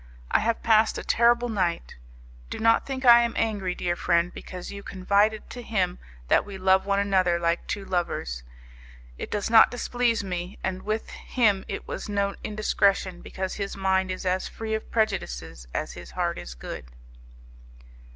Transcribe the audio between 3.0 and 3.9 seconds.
I am angry,